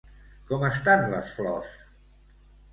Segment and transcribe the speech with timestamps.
[0.51, 1.79] Com estan les flors?